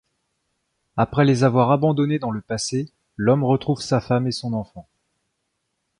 [0.97, 4.87] Après les avoir abandonnés dans le passé, l'homme retrouve sa femme et son enfant.